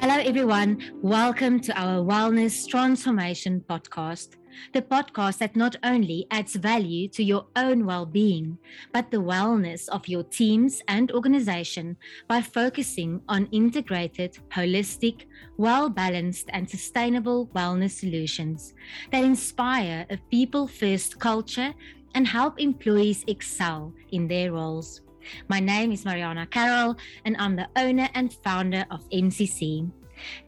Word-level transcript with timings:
Hello, 0.00 0.16
everyone. 0.16 0.80
Welcome 1.02 1.60
to 1.60 1.78
our 1.78 2.02
Wellness 2.02 2.66
Transformation 2.66 3.62
podcast, 3.68 4.36
the 4.72 4.80
podcast 4.80 5.36
that 5.40 5.54
not 5.54 5.76
only 5.84 6.26
adds 6.30 6.56
value 6.56 7.06
to 7.08 7.22
your 7.22 7.48
own 7.54 7.84
well 7.84 8.06
being, 8.06 8.56
but 8.94 9.10
the 9.10 9.18
wellness 9.18 9.90
of 9.90 10.08
your 10.08 10.22
teams 10.22 10.80
and 10.88 11.12
organization 11.12 11.98
by 12.28 12.40
focusing 12.40 13.20
on 13.28 13.46
integrated, 13.52 14.38
holistic, 14.48 15.26
well 15.58 15.90
balanced, 15.90 16.48
and 16.54 16.68
sustainable 16.68 17.48
wellness 17.48 17.90
solutions 17.90 18.72
that 19.12 19.22
inspire 19.22 20.06
a 20.08 20.16
people 20.30 20.66
first 20.66 21.18
culture 21.18 21.74
and 22.14 22.26
help 22.26 22.58
employees 22.58 23.22
excel 23.26 23.92
in 24.12 24.26
their 24.26 24.52
roles. 24.52 25.02
My 25.48 25.60
name 25.60 25.92
is 25.92 26.04
Mariana 26.04 26.46
Carroll, 26.46 26.96
and 27.24 27.36
I'm 27.38 27.56
the 27.56 27.68
owner 27.76 28.08
and 28.14 28.32
founder 28.32 28.84
of 28.90 29.08
MCC. 29.10 29.90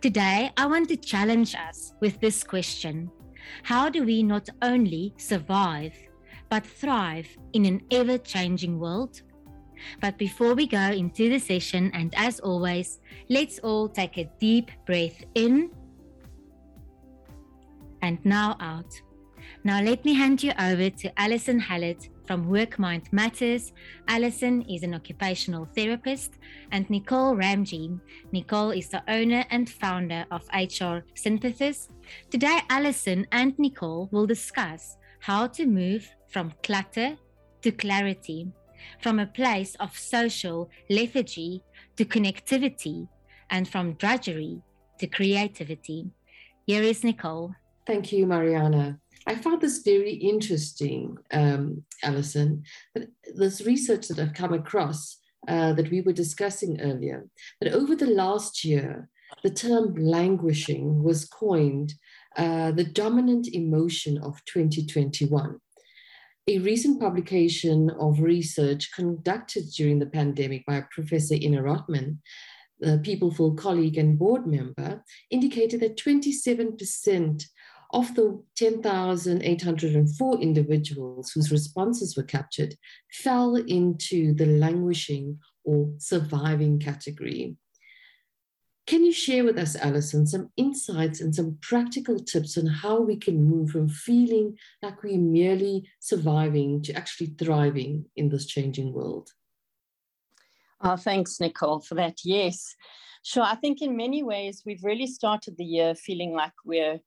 Today, 0.01 0.51
I 0.57 0.67
want 0.67 0.89
to 0.89 0.97
challenge 0.97 1.55
us 1.55 1.95
with 2.01 2.21
this 2.21 2.45
question 2.45 3.11
How 3.63 3.89
do 3.89 4.05
we 4.05 4.23
not 4.23 4.49
only 4.63 5.15
survive, 5.17 5.95
but 6.49 6.67
thrive 6.67 7.29
in 7.53 7.65
an 7.67 7.83
ever 7.91 8.19
changing 8.19 8.79
world? 8.79 9.23
But 10.01 10.17
before 10.19 10.55
we 10.55 10.67
go 10.67 10.91
into 10.91 11.29
the 11.29 11.39
session, 11.39 11.91
and 11.95 12.15
as 12.17 12.41
always, 12.41 13.01
let's 13.29 13.59
all 13.59 13.89
take 13.89 14.19
a 14.19 14.31
deep 14.39 14.71
breath 14.87 15.25
in 15.35 15.71
and 18.03 18.19
now 18.25 18.57
out. 18.61 19.01
Now, 19.65 19.81
let 19.81 20.05
me 20.05 20.15
hand 20.15 20.43
you 20.43 20.53
over 20.59 20.91
to 20.91 21.21
Alison 21.21 21.59
Hallett 21.59 22.09
from 22.27 22.49
Work 22.49 22.79
Mind 22.79 23.09
Matters. 23.13 23.73
Alison 24.09 24.63
is 24.63 24.83
an 24.83 24.95
occupational 24.95 25.69
therapist, 25.75 26.35
and 26.71 26.89
Nicole 26.89 27.35
Ramji. 27.35 27.99
Nicole 28.33 28.71
is 28.71 28.89
the 28.89 29.03
owner 29.09 29.45
and 29.51 29.69
founder 29.69 30.25
of 30.31 30.49
HR 30.55 30.99
Synthesis. 31.15 31.89
Today, 32.31 32.61
Alison 32.71 33.27
and 33.33 33.59
Nicole 33.59 34.09
will 34.13 34.27
discuss 34.27 34.97
how 35.21 35.47
to 35.49 35.67
move 35.67 36.09
from 36.29 36.53
clutter 36.63 37.17
to 37.63 37.71
clarity, 37.71 38.49
from 39.01 39.19
a 39.19 39.27
place 39.27 39.75
of 39.77 39.97
social 39.97 40.71
lethargy 40.91 41.63
to 41.97 42.05
connectivity, 42.05 43.09
and 43.51 43.69
from 43.69 43.95
drudgery 43.95 44.63
to 44.99 45.07
creativity. 45.07 46.11
Here 46.67 46.83
is 46.83 47.05
Nicole. 47.05 47.55
Thank 47.87 48.13
you, 48.13 48.27
Mariana. 48.27 48.99
I 49.27 49.37
found 49.37 49.61
this 49.61 49.79
very 49.79 50.15
interesting, 50.15 51.17
um, 51.31 51.85
Alison. 52.03 52.65
But 52.95 53.09
this 53.35 53.63
research 53.63 54.09
that 54.09 54.19
I've 54.19 54.35
come 54.35 54.53
across 54.53 55.19
uh, 55.49 55.73
that 55.75 55.91
we 55.91 56.01
were 56.01 56.13
discussing 56.13 56.81
earlier, 56.81 57.29
that 57.61 57.73
over 57.73 57.95
the 57.95 58.07
last 58.07 58.65
year, 58.65 59.09
the 59.43 59.51
term 59.51 59.95
languishing 59.95 61.03
was 61.03 61.25
coined 61.25 61.95
uh, 62.37 62.73
the 62.73 62.85
dominant 62.85 63.49
emotion 63.53 64.19
of 64.19 64.45
2021. 64.47 65.59
A 66.49 66.59
recent 66.59 67.01
publication 67.01 67.91
of 68.01 68.21
research 68.21 68.91
conducted 68.93 69.65
during 69.77 69.99
the 69.99 70.07
pandemic 70.07 70.67
by 70.67 70.85
Professor 70.91 71.35
Ina 71.35 71.63
Rotman, 71.63 72.19
the 72.81 72.99
Peopleful 72.99 73.57
colleague 73.57 73.97
and 73.97 74.19
board 74.19 74.47
member, 74.47 75.05
indicated 75.31 75.81
that 75.81 75.97
27% 75.97 77.45
of 77.93 78.15
the 78.15 78.43
10,804 78.57 80.41
individuals 80.41 81.31
whose 81.33 81.53
responses 81.53 82.17
were 82.17 82.23
captured, 82.23 82.75
fell 83.11 83.57
into 83.57 84.35
the 84.35 84.47
languishing 84.47 85.39
or 85.65 85.93
surviving 85.99 86.79
category. 86.79 87.57
Can 88.87 89.05
you 89.05 89.13
share 89.13 89.45
with 89.45 89.59
us, 89.59 89.77
Alison, 89.77 90.27
some 90.27 90.51
insights 90.57 91.21
and 91.21 91.35
some 91.35 91.59
practical 91.61 92.19
tips 92.19 92.59
on 92.59 92.67
how 92.67 93.01
we 93.01 93.17
can 93.17 93.45
move 93.45 93.71
from 93.71 93.89
feeling 93.89 94.59
like 94.83 95.03
we're 95.03 95.19
merely 95.19 95.89
surviving 96.01 96.83
to 96.83 96.93
actually 96.95 97.35
thriving 97.39 98.07
in 98.17 98.29
this 98.29 98.47
changing 98.47 98.93
world? 98.93 99.31
Oh, 100.81 100.97
thanks, 100.97 101.39
Nicole, 101.39 101.81
for 101.81 101.95
that. 101.95 102.19
Yes. 102.25 102.75
Sure. 103.23 103.45
I 103.45 103.55
think 103.55 103.83
in 103.83 103.97
many 103.97 104.25
ways, 104.25 104.65
we've 104.67 104.83
really 104.83 105.07
started 105.07 105.57
the 105.57 105.65
year 105.65 105.95
feeling 105.95 106.33
like 106.33 106.53
we're 106.65 106.99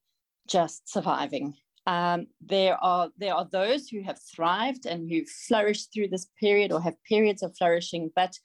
just 0.47 0.91
surviving. 0.91 1.55
Um, 1.87 2.27
there 2.41 2.83
are 2.83 3.09
there 3.17 3.35
are 3.35 3.47
those 3.51 3.87
who 3.87 4.01
have 4.01 4.19
thrived 4.19 4.85
and 4.85 5.09
who 5.09 5.23
flourished 5.25 5.93
through 5.93 6.07
this 6.07 6.27
period 6.39 6.71
or 6.71 6.81
have 6.81 7.01
periods 7.03 7.43
of 7.43 7.55
flourishing, 7.55 8.11
but 8.15 8.37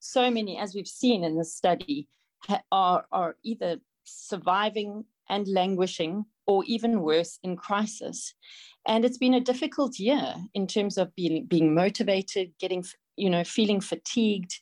so 0.00 0.30
many, 0.30 0.58
as 0.58 0.74
we've 0.74 0.88
seen 0.88 1.22
in 1.22 1.36
the 1.36 1.44
study, 1.44 2.08
ha- 2.40 2.62
are 2.72 3.04
are 3.12 3.36
either 3.44 3.78
surviving 4.04 5.04
and 5.28 5.46
languishing, 5.46 6.24
or 6.46 6.64
even 6.64 7.02
worse, 7.02 7.38
in 7.44 7.56
crisis. 7.56 8.34
And 8.86 9.04
it's 9.04 9.18
been 9.18 9.34
a 9.34 9.40
difficult 9.40 9.98
year 9.98 10.34
in 10.54 10.66
terms 10.66 10.98
of 10.98 11.14
being 11.14 11.46
being 11.46 11.74
motivated, 11.74 12.52
getting 12.58 12.84
you 13.16 13.30
know 13.30 13.44
feeling 13.44 13.80
fatigued. 13.80 14.58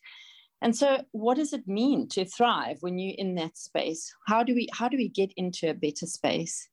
And 0.60 0.76
so, 0.76 1.04
what 1.12 1.36
does 1.36 1.52
it 1.52 1.68
mean 1.68 2.08
to 2.10 2.24
thrive 2.24 2.78
when 2.80 2.98
you're 2.98 3.14
in 3.16 3.36
that 3.36 3.56
space? 3.56 4.12
How 4.26 4.42
do 4.42 4.54
we 4.54 4.68
how 4.72 4.88
do 4.88 4.96
we 4.96 5.08
get 5.08 5.32
into 5.36 5.70
a 5.70 5.74
better 5.74 6.06
space? 6.06 6.68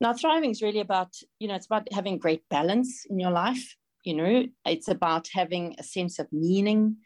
Now, 0.00 0.14
thriving 0.14 0.50
is 0.50 0.62
really 0.62 0.80
about, 0.80 1.12
you 1.38 1.48
know, 1.48 1.54
it's 1.54 1.66
about 1.66 1.92
having 1.92 2.18
great 2.18 2.42
balance 2.48 3.04
in 3.10 3.18
your 3.18 3.30
life. 3.30 3.76
You 4.04 4.14
know, 4.14 4.44
it's 4.64 4.88
about 4.88 5.28
having 5.32 5.76
a 5.78 5.82
sense 5.82 6.18
of 6.18 6.26
meaning. 6.32 6.96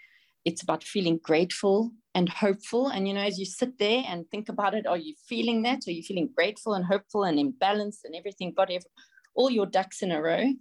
It's 0.44 0.62
about 0.62 0.84
feeling 0.84 1.18
grateful 1.22 1.90
and 2.14 2.28
hopeful. 2.28 2.88
And, 2.88 3.08
you 3.08 3.14
know, 3.14 3.22
as 3.22 3.38
you 3.38 3.46
sit 3.46 3.78
there 3.78 4.04
and 4.06 4.30
think 4.30 4.48
about 4.48 4.74
it, 4.74 4.86
are 4.86 4.96
you 4.96 5.14
feeling 5.28 5.62
that? 5.62 5.80
Are 5.88 5.90
you 5.90 6.04
feeling 6.04 6.30
grateful 6.36 6.74
and 6.74 6.84
hopeful 6.84 7.24
and 7.24 7.38
in 7.38 7.50
balance 7.50 8.02
and 8.04 8.14
everything, 8.14 8.52
got 8.56 8.70
every, 8.70 8.88
all 9.34 9.50
your 9.50 9.66
ducks 9.66 10.02
in 10.02 10.12
a 10.12 10.22
row? 10.22 10.52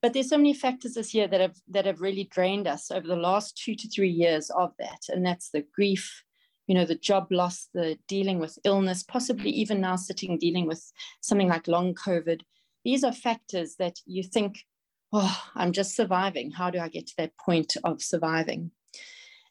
But 0.00 0.14
there's 0.14 0.30
so 0.30 0.38
many 0.38 0.54
factors 0.54 0.94
this 0.94 1.12
year 1.12 1.28
that 1.28 1.40
have 1.40 1.56
that 1.68 1.86
have 1.86 2.00
really 2.00 2.24
drained 2.24 2.66
us 2.66 2.90
over 2.90 3.06
the 3.06 3.14
last 3.14 3.56
two 3.56 3.76
to 3.76 3.88
three 3.88 4.10
years 4.10 4.50
of 4.50 4.72
that. 4.78 5.00
And 5.08 5.24
that's 5.24 5.50
the 5.50 5.64
grief, 5.74 6.24
you 6.66 6.74
know, 6.74 6.84
the 6.84 6.94
job 6.94 7.26
loss, 7.30 7.68
the 7.74 7.98
dealing 8.08 8.38
with 8.38 8.58
illness, 8.64 9.02
possibly 9.02 9.50
even 9.50 9.80
now 9.80 9.96
sitting 9.96 10.38
dealing 10.38 10.66
with 10.66 10.92
something 11.20 11.48
like 11.48 11.68
long 11.68 11.94
COVID. 11.94 12.42
These 12.84 13.04
are 13.04 13.12
factors 13.12 13.76
that 13.78 13.98
you 14.06 14.22
think, 14.22 14.58
oh, 15.12 15.42
I'm 15.54 15.72
just 15.72 15.96
surviving. 15.96 16.50
How 16.50 16.70
do 16.70 16.78
I 16.78 16.88
get 16.88 17.06
to 17.08 17.14
that 17.18 17.32
point 17.38 17.76
of 17.84 18.02
surviving? 18.02 18.70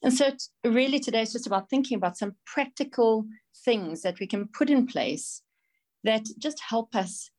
And 0.03 0.13
so, 0.13 0.31
really, 0.63 0.99
today 0.99 1.21
is 1.21 1.33
just 1.33 1.47
about 1.47 1.69
thinking 1.69 1.97
about 1.97 2.17
some 2.17 2.35
practical 2.45 3.25
things 3.63 4.01
that 4.01 4.19
we 4.19 4.27
can 4.27 4.47
put 4.47 4.69
in 4.69 4.87
place 4.87 5.43
that 6.03 6.25
just 6.39 6.59
help 6.59 6.95
us 6.95 7.29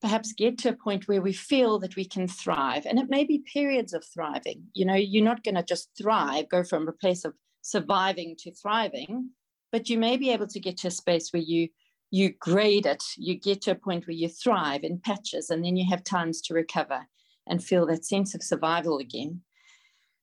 perhaps 0.00 0.32
get 0.32 0.58
to 0.58 0.70
a 0.70 0.76
point 0.76 1.08
where 1.08 1.20
we 1.20 1.32
feel 1.32 1.78
that 1.78 1.96
we 1.96 2.04
can 2.04 2.28
thrive. 2.28 2.86
And 2.86 2.98
it 2.98 3.10
may 3.10 3.24
be 3.24 3.44
periods 3.52 3.92
of 3.92 4.04
thriving. 4.04 4.64
You 4.74 4.86
know, 4.86 4.94
you're 4.94 5.24
not 5.24 5.42
going 5.42 5.54
to 5.54 5.62
just 5.62 5.90
thrive, 6.00 6.48
go 6.48 6.62
from 6.62 6.88
a 6.88 6.92
place 6.92 7.24
of 7.24 7.34
surviving 7.66 8.36
to 8.38 8.52
thriving, 8.52 9.30
but 9.72 9.88
you 9.88 9.98
may 9.98 10.16
be 10.16 10.30
able 10.30 10.46
to 10.46 10.60
get 10.60 10.76
to 10.78 10.88
a 10.88 10.90
space 10.90 11.32
where 11.32 11.42
you 11.42 11.68
you 12.12 12.32
grade 12.38 12.86
it, 12.86 13.02
you 13.16 13.34
get 13.34 13.62
to 13.62 13.72
a 13.72 13.74
point 13.74 14.06
where 14.06 14.14
you 14.14 14.28
thrive 14.28 14.84
in 14.84 15.00
patches, 15.00 15.50
and 15.50 15.64
then 15.64 15.76
you 15.76 15.84
have 15.90 16.04
times 16.04 16.40
to 16.40 16.54
recover 16.54 17.00
and 17.48 17.62
feel 17.62 17.84
that 17.86 18.04
sense 18.04 18.32
of 18.32 18.44
survival 18.44 18.98
again. 18.98 19.40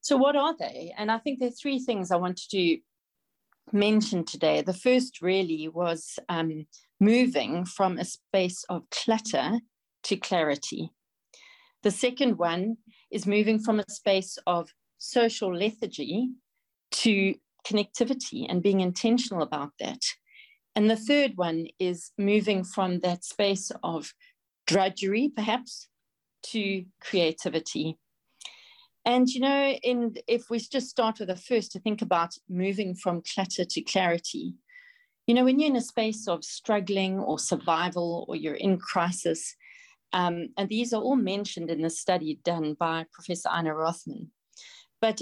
So, 0.00 0.16
what 0.16 0.34
are 0.34 0.56
they? 0.56 0.94
And 0.96 1.10
I 1.10 1.18
think 1.18 1.38
there 1.38 1.48
are 1.48 1.60
three 1.62 1.78
things 1.78 2.10
I 2.10 2.16
wanted 2.16 2.48
to 2.50 2.78
mention 3.72 4.24
today. 4.24 4.62
The 4.62 4.72
first 4.72 5.20
really 5.20 5.68
was 5.68 6.18
um, 6.30 6.66
moving 6.98 7.66
from 7.66 7.98
a 7.98 8.04
space 8.06 8.64
of 8.70 8.88
clutter 8.90 9.60
to 10.04 10.16
clarity. 10.16 10.90
The 11.82 11.90
second 11.90 12.38
one 12.38 12.78
is 13.10 13.26
moving 13.26 13.58
from 13.58 13.80
a 13.80 13.90
space 13.90 14.38
of 14.46 14.70
social 14.96 15.54
lethargy 15.54 16.30
to 17.02 17.34
connectivity 17.66 18.46
and 18.48 18.62
being 18.62 18.80
intentional 18.80 19.42
about 19.42 19.72
that. 19.80 20.02
And 20.76 20.90
the 20.90 20.96
third 20.96 21.32
one 21.36 21.66
is 21.78 22.10
moving 22.18 22.64
from 22.64 23.00
that 23.00 23.24
space 23.24 23.70
of 23.82 24.12
drudgery, 24.66 25.30
perhaps, 25.34 25.88
to 26.50 26.84
creativity. 27.00 27.98
And 29.04 29.28
you 29.28 29.40
know, 29.40 29.70
in 29.82 30.16
if 30.26 30.50
we 30.50 30.58
just 30.58 30.88
start 30.88 31.18
with 31.18 31.28
the 31.28 31.36
first 31.36 31.72
to 31.72 31.80
think 31.80 32.02
about 32.02 32.34
moving 32.48 32.94
from 32.94 33.22
clutter 33.34 33.64
to 33.64 33.82
clarity, 33.82 34.54
you 35.26 35.34
know, 35.34 35.44
when 35.44 35.58
you're 35.58 35.70
in 35.70 35.76
a 35.76 35.82
space 35.82 36.26
of 36.26 36.44
struggling 36.44 37.18
or 37.18 37.38
survival 37.38 38.24
or 38.28 38.36
you're 38.36 38.54
in 38.54 38.78
crisis, 38.78 39.56
um, 40.12 40.48
and 40.56 40.68
these 40.68 40.92
are 40.92 41.02
all 41.02 41.16
mentioned 41.16 41.70
in 41.70 41.82
the 41.82 41.90
study 41.90 42.40
done 42.44 42.74
by 42.78 43.04
Professor 43.12 43.48
Anna 43.50 43.74
Rothman. 43.74 44.30
But 45.00 45.20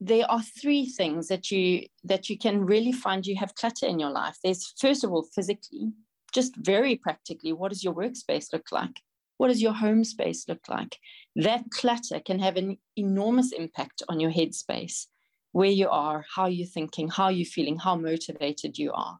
there 0.00 0.30
are 0.30 0.42
three 0.42 0.86
things 0.86 1.28
that 1.28 1.50
you 1.50 1.86
that 2.04 2.30
you 2.30 2.38
can 2.38 2.64
really 2.64 2.92
find 2.92 3.26
you 3.26 3.36
have 3.36 3.54
clutter 3.54 3.86
in 3.86 3.98
your 3.98 4.10
life 4.10 4.36
there's 4.44 4.74
first 4.80 5.02
of 5.02 5.10
all 5.10 5.26
physically 5.34 5.92
just 6.32 6.54
very 6.56 6.94
practically 6.94 7.52
what 7.52 7.70
does 7.70 7.82
your 7.82 7.94
workspace 7.94 8.52
look 8.52 8.70
like 8.70 9.00
what 9.38 9.48
does 9.48 9.62
your 9.62 9.72
home 9.72 10.04
space 10.04 10.46
look 10.48 10.68
like 10.68 10.98
that 11.34 11.64
clutter 11.70 12.20
can 12.20 12.38
have 12.38 12.56
an 12.56 12.76
enormous 12.96 13.52
impact 13.52 14.02
on 14.08 14.20
your 14.20 14.30
headspace 14.30 15.06
where 15.52 15.70
you 15.70 15.88
are, 15.88 16.24
how 16.34 16.46
you're 16.46 16.66
thinking, 16.66 17.08
how 17.08 17.28
you're 17.28 17.46
feeling, 17.46 17.78
how 17.78 17.96
motivated 17.96 18.78
you 18.78 18.92
are. 18.92 19.18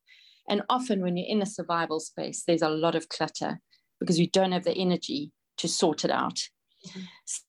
And 0.48 0.62
often 0.68 1.02
when 1.02 1.16
you're 1.16 1.28
in 1.28 1.42
a 1.42 1.46
survival 1.46 2.00
space, 2.00 2.44
there's 2.46 2.62
a 2.62 2.68
lot 2.68 2.94
of 2.94 3.08
clutter 3.08 3.60
because 4.00 4.18
you 4.18 4.28
don't 4.28 4.52
have 4.52 4.64
the 4.64 4.76
energy 4.76 5.32
to 5.58 5.68
sort 5.68 6.04
it 6.04 6.10
out. 6.10 6.38
Mm-hmm. 6.86 7.00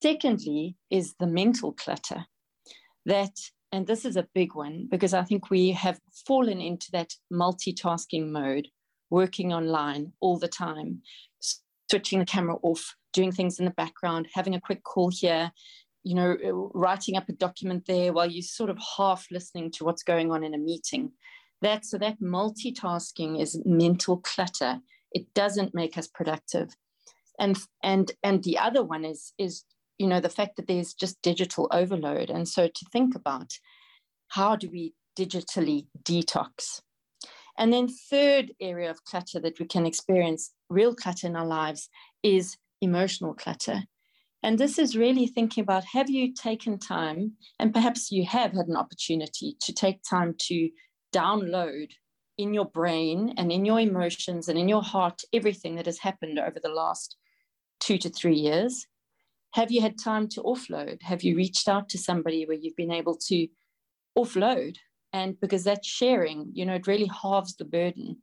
Secondly, 0.01 0.75
is 0.89 1.15
the 1.19 1.27
mental 1.27 1.73
clutter 1.73 2.25
that, 3.05 3.35
and 3.71 3.85
this 3.85 4.05
is 4.05 4.15
a 4.15 4.27
big 4.33 4.55
one 4.55 4.87
because 4.89 5.13
I 5.13 5.23
think 5.23 5.49
we 5.49 5.71
have 5.71 5.99
fallen 6.27 6.59
into 6.59 6.87
that 6.91 7.13
multitasking 7.31 8.29
mode, 8.29 8.67
working 9.09 9.53
online 9.53 10.13
all 10.19 10.37
the 10.37 10.47
time, 10.47 11.01
switching 11.89 12.19
the 12.19 12.25
camera 12.25 12.55
off, 12.61 12.95
doing 13.13 13.31
things 13.31 13.59
in 13.59 13.65
the 13.65 13.71
background, 13.71 14.27
having 14.33 14.55
a 14.55 14.61
quick 14.61 14.83
call 14.83 15.09
here, 15.11 15.51
you 16.03 16.15
know, 16.15 16.71
writing 16.73 17.17
up 17.17 17.27
a 17.29 17.33
document 17.33 17.85
there 17.85 18.13
while 18.13 18.29
you're 18.29 18.41
sort 18.41 18.69
of 18.69 18.77
half 18.97 19.25
listening 19.31 19.71
to 19.71 19.83
what's 19.83 20.03
going 20.03 20.31
on 20.31 20.43
in 20.43 20.53
a 20.53 20.57
meeting. 20.57 21.11
That 21.61 21.85
so 21.85 21.97
that 21.97 22.21
multitasking 22.21 23.41
is 23.41 23.61
mental 23.65 24.17
clutter. 24.17 24.79
It 25.11 25.33
doesn't 25.33 25.75
make 25.75 25.97
us 25.97 26.07
productive. 26.07 26.69
And 27.37 27.57
and 27.83 28.11
and 28.23 28.43
the 28.43 28.57
other 28.57 28.83
one 28.83 29.03
is 29.03 29.33
is 29.37 29.63
you 29.99 30.07
know 30.07 30.19
the 30.19 30.29
fact 30.29 30.55
that 30.55 30.67
there's 30.67 30.93
just 30.93 31.21
digital 31.21 31.67
overload. 31.71 32.29
And 32.29 32.47
so 32.47 32.67
to 32.67 32.85
think 32.91 33.15
about 33.15 33.51
how 34.29 34.55
do 34.55 34.69
we 34.71 34.93
digitally 35.17 35.85
detox? 36.01 36.81
And 37.57 37.73
then 37.73 37.89
third 37.89 38.53
area 38.61 38.89
of 38.89 39.03
clutter 39.03 39.39
that 39.41 39.59
we 39.59 39.65
can 39.67 39.85
experience, 39.85 40.53
real 40.69 40.95
clutter 40.95 41.27
in 41.27 41.35
our 41.35 41.45
lives, 41.45 41.89
is 42.23 42.55
emotional 42.81 43.33
clutter. 43.33 43.83
And 44.41 44.57
this 44.57 44.79
is 44.79 44.95
really 44.95 45.27
thinking 45.27 45.63
about 45.63 45.83
have 45.91 46.09
you 46.09 46.33
taken 46.33 46.79
time, 46.79 47.33
and 47.59 47.73
perhaps 47.73 48.09
you 48.09 48.25
have 48.25 48.53
had 48.53 48.67
an 48.67 48.77
opportunity 48.77 49.57
to 49.59 49.73
take 49.73 50.01
time 50.09 50.35
to 50.47 50.69
download 51.13 51.89
in 52.37 52.53
your 52.53 52.65
brain 52.65 53.33
and 53.35 53.51
in 53.51 53.65
your 53.65 53.81
emotions 53.81 54.47
and 54.47 54.57
in 54.57 54.69
your 54.69 54.81
heart 54.81 55.21
everything 55.33 55.75
that 55.75 55.85
has 55.85 55.99
happened 55.99 56.39
over 56.39 56.57
the 56.63 56.69
last 56.69 57.17
two 57.81 57.97
to 57.97 58.09
three 58.09 58.35
years? 58.35 58.87
Have 59.53 59.71
you 59.71 59.81
had 59.81 59.97
time 59.97 60.27
to 60.29 60.43
offload? 60.43 61.01
Have 61.01 61.23
you 61.23 61.35
reached 61.35 61.67
out 61.67 61.89
to 61.89 61.97
somebody 61.97 62.45
where 62.45 62.57
you've 62.57 62.75
been 62.75 62.91
able 62.91 63.15
to 63.27 63.47
offload? 64.17 64.77
And 65.11 65.39
because 65.39 65.63
that's 65.63 65.87
sharing, 65.87 66.51
you 66.53 66.65
know, 66.65 66.75
it 66.75 66.87
really 66.87 67.09
halves 67.21 67.55
the 67.55 67.65
burden. 67.65 68.21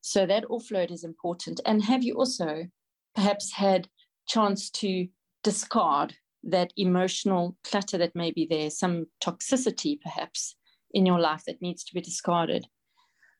So 0.00 0.24
that 0.26 0.44
offload 0.44 0.92
is 0.92 1.02
important. 1.02 1.60
And 1.66 1.82
have 1.84 2.04
you 2.04 2.14
also 2.14 2.68
perhaps 3.14 3.52
had 3.52 3.88
chance 4.28 4.70
to 4.70 5.08
discard 5.42 6.14
that 6.44 6.72
emotional 6.76 7.56
clutter 7.64 7.98
that 7.98 8.14
may 8.14 8.30
be 8.30 8.46
there, 8.48 8.70
some 8.70 9.06
toxicity 9.20 10.00
perhaps 10.00 10.54
in 10.92 11.04
your 11.04 11.18
life 11.18 11.42
that 11.46 11.60
needs 11.60 11.82
to 11.84 11.94
be 11.94 12.00
discarded. 12.00 12.66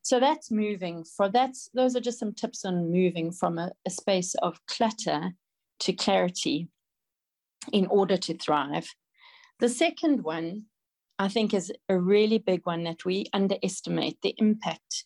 So 0.02 0.18
that's 0.18 0.50
moving 0.50 1.04
for 1.04 1.28
that's 1.28 1.68
those 1.74 1.94
are 1.94 2.00
just 2.00 2.18
some 2.18 2.34
tips 2.34 2.64
on 2.64 2.90
moving 2.90 3.30
from 3.30 3.58
a, 3.58 3.72
a 3.86 3.90
space 3.90 4.34
of 4.36 4.58
clutter 4.66 5.32
to 5.80 5.92
clarity 5.92 6.68
in 7.72 7.86
order 7.86 8.16
to 8.16 8.36
thrive. 8.36 8.88
The 9.60 9.68
second 9.68 10.22
one, 10.22 10.66
I 11.18 11.28
think, 11.28 11.52
is 11.52 11.72
a 11.88 11.98
really 11.98 12.38
big 12.38 12.64
one 12.64 12.84
that 12.84 13.04
we 13.04 13.26
underestimate 13.32 14.18
the 14.22 14.34
impact 14.38 15.04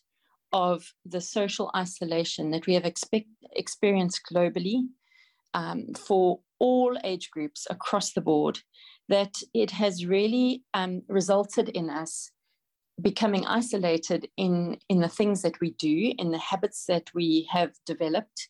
of 0.51 0.93
the 1.05 1.21
social 1.21 1.71
isolation 1.75 2.51
that 2.51 2.67
we 2.67 2.75
have 2.75 2.85
expect, 2.85 3.27
experienced 3.53 4.21
globally 4.31 4.83
um, 5.55 5.93
for 5.95 6.39
all 6.59 6.97
age 7.03 7.31
groups 7.31 7.65
across 7.69 8.13
the 8.13 8.21
board, 8.21 8.59
that 9.09 9.33
it 9.53 9.71
has 9.71 10.05
really 10.05 10.63
um, 10.73 11.01
resulted 11.07 11.69
in 11.69 11.89
us 11.89 12.31
becoming 13.01 13.45
isolated 13.45 14.29
in, 14.37 14.77
in 14.87 14.99
the 14.99 15.09
things 15.09 15.41
that 15.41 15.59
we 15.59 15.71
do, 15.71 16.13
in 16.17 16.31
the 16.31 16.37
habits 16.37 16.85
that 16.87 17.09
we 17.13 17.47
have 17.51 17.71
developed. 17.85 18.49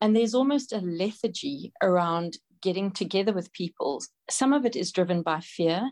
And 0.00 0.16
there's 0.16 0.34
almost 0.34 0.72
a 0.72 0.78
lethargy 0.78 1.72
around 1.82 2.38
getting 2.64 2.90
together 2.90 3.32
with 3.32 3.52
people. 3.52 4.02
Some 4.30 4.54
of 4.54 4.64
it 4.64 4.74
is 4.74 4.90
driven 4.90 5.22
by 5.22 5.40
fear, 5.40 5.90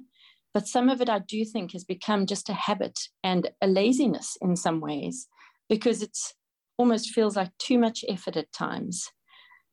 but 0.54 0.66
some 0.66 0.88
of 0.88 1.02
it 1.02 1.10
I 1.10 1.18
do 1.20 1.44
think 1.44 1.72
has 1.72 1.84
become 1.84 2.26
just 2.26 2.48
a 2.48 2.54
habit 2.54 2.98
and 3.22 3.50
a 3.60 3.66
laziness 3.66 4.38
in 4.40 4.56
some 4.56 4.80
ways 4.80 5.28
because 5.68 6.02
it's 6.02 6.34
almost 6.78 7.10
feels 7.10 7.36
like 7.36 7.50
too 7.58 7.78
much 7.78 8.04
effort 8.08 8.36
at 8.36 8.52
times. 8.52 9.10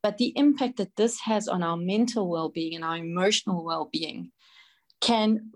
But 0.04 0.18
the 0.18 0.34
impact 0.36 0.78
that 0.78 0.96
this 0.98 1.22
has 1.22 1.48
on 1.48 1.64
our 1.64 1.78
mental 1.78 2.30
well-being 2.30 2.76
and 2.76 2.84
our 2.84 2.98
emotional 2.98 3.64
well-being 3.64 4.32
can 5.02 5.52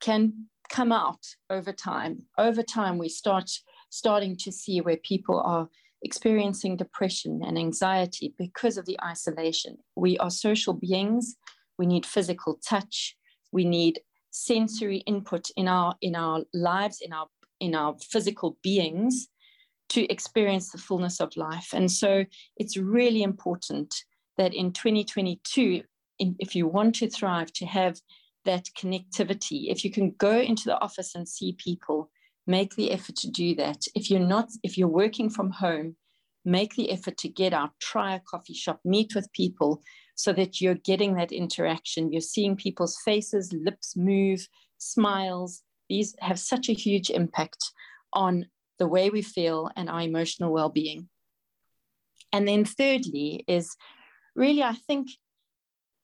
can 0.00 0.48
come 0.68 0.92
out 0.92 1.24
over 1.48 1.72
time. 1.72 2.26
Over 2.36 2.62
time, 2.62 2.98
we 2.98 3.08
start 3.08 3.50
starting 3.90 4.36
to 4.38 4.52
see 4.52 4.80
where 4.80 4.98
people 4.98 5.40
are 5.40 5.68
experiencing 6.02 6.76
depression 6.76 7.40
and 7.44 7.58
anxiety 7.58 8.34
because 8.38 8.76
of 8.78 8.86
the 8.86 8.98
isolation. 9.04 9.76
We 9.96 10.18
are 10.18 10.30
social 10.30 10.74
beings. 10.74 11.36
We 11.78 11.86
need 11.86 12.06
physical 12.06 12.58
touch. 12.66 13.16
We 13.52 13.64
need 13.64 14.00
sensory 14.30 14.98
input 14.98 15.50
in 15.56 15.68
our 15.68 15.94
in 16.00 16.14
our 16.14 16.44
lives, 16.52 17.00
in 17.00 17.12
our 17.12 17.26
in 17.60 17.74
our 17.74 17.96
physical 18.00 18.56
beings 18.62 19.28
to 19.90 20.10
experience 20.12 20.70
the 20.70 20.78
fullness 20.78 21.20
of 21.20 21.36
life. 21.36 21.70
And 21.72 21.90
so 21.90 22.24
it's 22.56 22.76
really 22.76 23.22
important 23.22 23.94
that 24.36 24.54
in 24.54 24.72
2022, 24.72 25.82
in, 26.18 26.36
if 26.38 26.54
you 26.54 26.68
want 26.68 26.94
to 26.96 27.08
thrive, 27.08 27.52
to 27.54 27.66
have 27.66 27.98
that 28.44 28.66
connectivity. 28.78 29.70
If 29.70 29.84
you 29.84 29.90
can 29.90 30.14
go 30.18 30.40
into 30.40 30.64
the 30.64 30.80
office 30.80 31.14
and 31.14 31.28
see 31.28 31.54
people, 31.58 32.10
make 32.48 32.74
the 32.74 32.90
effort 32.90 33.14
to 33.16 33.30
do 33.30 33.54
that. 33.56 33.84
If 33.94 34.10
you're 34.10 34.18
not, 34.18 34.48
if 34.64 34.76
you're 34.76 34.88
working 34.88 35.28
from 35.28 35.50
home, 35.50 35.96
make 36.44 36.74
the 36.74 36.90
effort 36.90 37.18
to 37.18 37.28
get 37.28 37.52
out, 37.52 37.70
try 37.80 38.14
a 38.14 38.20
coffee 38.20 38.54
shop, 38.54 38.80
meet 38.84 39.14
with 39.14 39.32
people 39.32 39.82
so 40.14 40.32
that 40.32 40.60
you're 40.60 40.74
getting 40.74 41.14
that 41.14 41.30
interaction. 41.30 42.10
You're 42.10 42.22
seeing 42.22 42.56
people's 42.56 42.98
faces, 43.04 43.52
lips 43.52 43.96
move, 43.96 44.48
smiles. 44.78 45.62
These 45.88 46.16
have 46.20 46.40
such 46.40 46.68
a 46.68 46.72
huge 46.72 47.10
impact 47.10 47.58
on 48.14 48.46
the 48.78 48.88
way 48.88 49.10
we 49.10 49.22
feel 49.22 49.70
and 49.76 49.90
our 49.90 50.00
emotional 50.00 50.52
well 50.52 50.70
being. 50.70 51.08
And 52.32 52.48
then, 52.48 52.64
thirdly, 52.64 53.44
is 53.46 53.76
really, 54.34 54.62
I 54.62 54.74
think, 54.86 55.08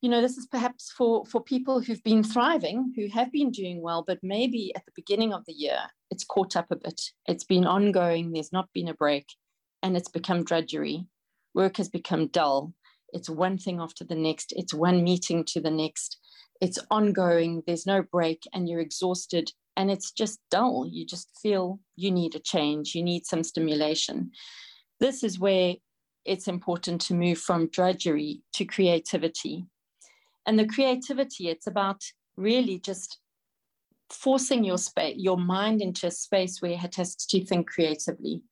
you 0.04 0.10
know, 0.10 0.20
this 0.20 0.36
is 0.36 0.44
perhaps 0.44 0.92
for, 0.92 1.24
for 1.24 1.42
people 1.42 1.80
who've 1.80 2.04
been 2.04 2.22
thriving, 2.22 2.92
who 2.94 3.08
have 3.08 3.32
been 3.32 3.50
doing 3.50 3.80
well, 3.80 4.04
but 4.06 4.18
maybe 4.22 4.70
at 4.76 4.84
the 4.84 4.92
beginning 4.94 5.32
of 5.32 5.46
the 5.46 5.54
year, 5.54 5.78
it's 6.10 6.24
caught 6.24 6.56
up 6.56 6.66
a 6.70 6.76
bit. 6.76 7.00
It's 7.26 7.44
been 7.44 7.64
ongoing, 7.64 8.30
there's 8.30 8.52
not 8.52 8.68
been 8.74 8.88
a 8.88 8.92
break, 8.92 9.24
and 9.82 9.96
it's 9.96 10.10
become 10.10 10.44
drudgery. 10.44 11.06
Work 11.54 11.78
has 11.78 11.88
become 11.88 12.26
dull. 12.26 12.74
It's 13.14 13.30
one 13.30 13.56
thing 13.56 13.80
after 13.80 14.04
the 14.04 14.14
next, 14.14 14.52
it's 14.54 14.74
one 14.74 15.02
meeting 15.02 15.42
to 15.44 15.60
the 15.62 15.70
next. 15.70 16.18
It's 16.60 16.78
ongoing, 16.90 17.62
there's 17.66 17.86
no 17.86 18.02
break, 18.02 18.42
and 18.52 18.68
you're 18.68 18.80
exhausted 18.80 19.52
and 19.74 19.90
it's 19.90 20.12
just 20.12 20.38
dull. 20.50 20.86
You 20.86 21.06
just 21.06 21.30
feel 21.42 21.80
you 21.96 22.10
need 22.10 22.34
a 22.34 22.40
change, 22.40 22.94
you 22.94 23.02
need 23.02 23.24
some 23.24 23.42
stimulation. 23.42 24.32
This 25.00 25.24
is 25.24 25.38
where 25.38 25.76
it's 26.26 26.46
important 26.46 27.00
to 27.02 27.14
move 27.14 27.38
from 27.38 27.68
drudgery 27.68 28.42
to 28.52 28.66
creativity. 28.66 29.64
And 30.46 30.58
the 30.58 30.66
creativity, 30.66 31.48
it's 31.48 31.66
about 31.66 32.02
really 32.36 32.78
just 32.78 33.18
forcing 34.10 34.64
your 34.64 34.78
space, 34.78 35.16
your 35.18 35.38
mind 35.38 35.80
into 35.80 36.06
a 36.06 36.10
space 36.10 36.60
where 36.60 36.72
it 36.72 36.94
has 36.94 37.14
to 37.16 37.44
think 37.44 37.68
creatively. 37.68 38.42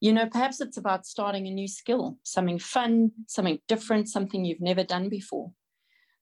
You 0.00 0.12
know, 0.12 0.26
perhaps 0.26 0.60
it's 0.60 0.76
about 0.76 1.06
starting 1.06 1.46
a 1.46 1.50
new 1.50 1.68
skill, 1.68 2.18
something 2.22 2.58
fun, 2.58 3.10
something 3.26 3.58
different, 3.68 4.08
something 4.08 4.44
you've 4.44 4.60
never 4.60 4.84
done 4.84 5.08
before. 5.08 5.50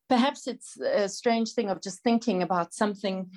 Perhaps 0.08 0.46
it's 0.46 0.78
a 0.80 1.08
strange 1.08 1.52
thing 1.52 1.68
of 1.68 1.82
just 1.82 2.02
thinking 2.02 2.42
about 2.42 2.72
something 2.72 3.30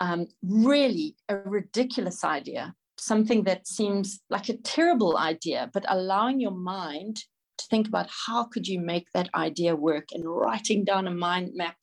um, 0.00 0.26
really 0.42 1.16
a 1.28 1.36
ridiculous 1.36 2.24
idea, 2.24 2.74
something 2.98 3.44
that 3.44 3.68
seems 3.68 4.20
like 4.30 4.48
a 4.48 4.56
terrible 4.56 5.16
idea, 5.16 5.70
but 5.72 5.84
allowing 5.88 6.40
your 6.40 6.50
mind 6.50 7.24
to 7.58 7.66
think 7.70 7.88
about 7.88 8.08
how 8.26 8.44
could 8.44 8.66
you 8.66 8.80
make 8.80 9.06
that 9.12 9.30
idea 9.34 9.76
work 9.76 10.08
and 10.12 10.24
writing 10.24 10.84
down 10.84 11.06
a 11.06 11.10
mind 11.10 11.52
map, 11.54 11.76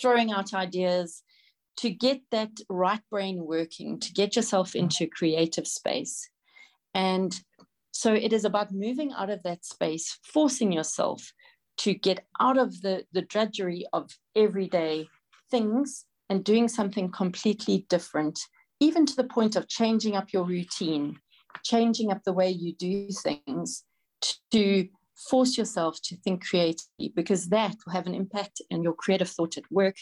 throwing 0.00 0.32
out 0.32 0.54
ideas 0.54 1.22
to 1.78 1.90
get 1.90 2.20
that 2.30 2.50
right 2.68 3.00
brain 3.10 3.44
working, 3.44 3.98
to 4.00 4.12
get 4.12 4.36
yourself 4.36 4.72
mm. 4.72 4.80
into 4.80 5.06
creative 5.06 5.66
space. 5.66 6.28
And 6.94 7.34
so 7.92 8.14
it 8.14 8.32
is 8.32 8.44
about 8.44 8.72
moving 8.72 9.12
out 9.12 9.30
of 9.30 9.42
that 9.42 9.64
space, 9.64 10.18
forcing 10.22 10.72
yourself 10.72 11.32
to 11.78 11.94
get 11.94 12.24
out 12.40 12.58
of 12.58 12.80
the, 12.82 13.04
the 13.12 13.22
drudgery 13.22 13.86
of 13.92 14.10
everyday 14.36 15.08
things 15.50 16.04
and 16.28 16.44
doing 16.44 16.68
something 16.68 17.10
completely 17.10 17.86
different, 17.88 18.40
even 18.80 19.06
to 19.06 19.16
the 19.16 19.24
point 19.24 19.56
of 19.56 19.68
changing 19.68 20.16
up 20.16 20.32
your 20.32 20.44
routine, 20.44 21.18
changing 21.64 22.10
up 22.10 22.20
the 22.24 22.32
way 22.32 22.50
you 22.50 22.74
do 22.74 23.08
things 23.22 23.84
to 24.50 24.88
force 25.30 25.58
yourself 25.58 26.00
to 26.02 26.16
think 26.16 26.44
creatively, 26.44 27.12
because 27.14 27.48
that 27.48 27.76
will 27.84 27.92
have 27.92 28.06
an 28.06 28.14
impact 28.14 28.60
on 28.72 28.82
your 28.82 28.94
creative 28.94 29.28
thought 29.28 29.56
at 29.56 29.70
work 29.70 29.96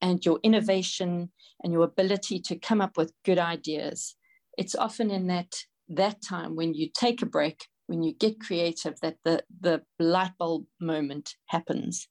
and 0.00 0.24
your 0.24 0.38
innovation 0.42 1.30
and 1.62 1.72
your 1.72 1.84
ability 1.84 2.40
to 2.40 2.58
come 2.58 2.80
up 2.80 2.96
with 2.96 3.12
good 3.24 3.38
ideas. 3.38 4.16
It's 4.58 4.74
often 4.74 5.10
in 5.10 5.26
that 5.28 5.54
that 5.88 6.22
time 6.22 6.54
when 6.54 6.74
you 6.74 6.88
take 6.94 7.20
a 7.20 7.26
break, 7.26 7.66
when 7.86 8.02
you 8.02 8.14
get 8.14 8.40
creative, 8.40 8.94
that 9.00 9.16
the, 9.24 9.42
the 9.60 9.82
light 9.98 10.32
bulb 10.38 10.66
moment 10.80 11.34
happens. 11.46 12.06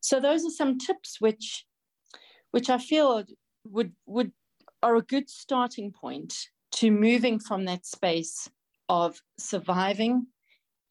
So 0.00 0.20
those 0.20 0.44
are 0.44 0.50
some 0.50 0.78
tips 0.78 1.20
which 1.20 1.64
which 2.50 2.68
I 2.68 2.78
feel 2.78 3.24
would 3.64 3.92
would 4.06 4.32
are 4.82 4.96
a 4.96 5.02
good 5.02 5.30
starting 5.30 5.92
point 5.92 6.34
to 6.72 6.90
moving 6.90 7.38
from 7.38 7.64
that 7.64 7.86
space 7.86 8.50
of 8.88 9.18
surviving 9.38 10.26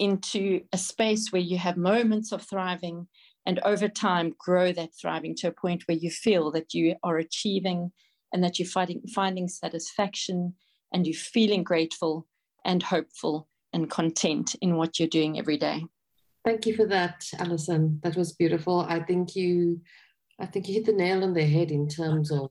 into 0.03 0.61
a 0.71 0.77
space 0.77 1.31
where 1.31 1.41
you 1.41 1.57
have 1.57 1.77
moments 1.77 2.31
of 2.31 2.41
thriving 2.41 3.07
and 3.45 3.59
over 3.59 3.87
time 3.87 4.35
grow 4.37 4.71
that 4.71 4.89
thriving 4.99 5.35
to 5.35 5.47
a 5.47 5.51
point 5.51 5.83
where 5.85 5.97
you 5.97 6.09
feel 6.09 6.51
that 6.51 6.73
you 6.73 6.95
are 7.03 7.17
achieving 7.17 7.91
and 8.31 8.43
that 8.43 8.59
you're 8.59 8.67
finding, 8.67 9.01
finding 9.13 9.47
satisfaction 9.47 10.55
and 10.93 11.05
you're 11.05 11.13
feeling 11.13 11.63
grateful 11.63 12.27
and 12.65 12.83
hopeful 12.83 13.47
and 13.73 13.89
content 13.89 14.55
in 14.61 14.75
what 14.75 14.99
you're 14.99 15.07
doing 15.07 15.39
every 15.39 15.57
day. 15.57 15.83
Thank 16.45 16.65
you 16.65 16.75
for 16.75 16.85
that, 16.87 17.25
Alison. 17.39 17.99
That 18.03 18.15
was 18.15 18.33
beautiful. 18.33 18.81
I 18.81 18.99
think 18.99 19.35
you 19.35 19.81
I 20.39 20.45
think 20.47 20.67
you 20.67 20.73
hit 20.73 20.85
the 20.85 20.93
nail 20.93 21.23
on 21.23 21.33
the 21.33 21.45
head 21.45 21.71
in 21.71 21.87
terms 21.87 22.31
of, 22.31 22.49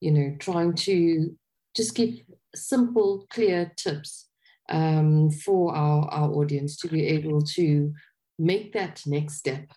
you 0.00 0.12
know, 0.12 0.36
trying 0.38 0.74
to 0.74 1.36
just 1.74 1.94
give 1.94 2.14
simple, 2.54 3.26
clear 3.30 3.72
tips 3.76 4.25
um, 4.68 5.30
for 5.30 5.74
our, 5.74 6.08
our 6.08 6.30
audience 6.30 6.76
to 6.78 6.88
be 6.88 7.06
able 7.06 7.42
to 7.42 7.92
make 8.38 8.72
that 8.72 9.02
next 9.06 9.36
step. 9.36 9.70